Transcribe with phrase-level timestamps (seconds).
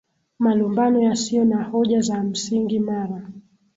[0.39, 3.27] malumbano yasiyo na hoja za msingi mara